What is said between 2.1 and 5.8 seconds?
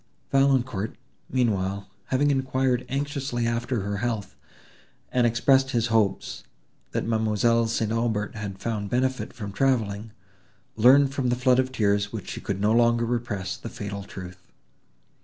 enquired anxiously after her health, and expressed